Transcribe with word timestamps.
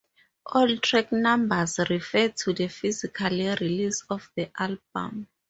All 0.47 0.77
track 0.77 1.11
numbers 1.11 1.77
refer 1.91 2.29
to 2.29 2.53
the 2.53 2.69
physical 2.69 3.29
release 3.29 4.03
of 4.09 4.31
the 4.35 4.49
album. 4.57 5.27